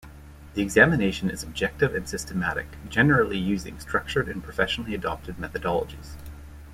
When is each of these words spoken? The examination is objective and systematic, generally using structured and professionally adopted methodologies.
The 0.55 0.63
examination 0.63 1.29
is 1.29 1.43
objective 1.43 1.93
and 1.93 2.09
systematic, 2.09 2.65
generally 2.89 3.37
using 3.37 3.79
structured 3.79 4.27
and 4.29 4.43
professionally 4.43 4.95
adopted 4.95 5.37
methodologies. 5.37 6.15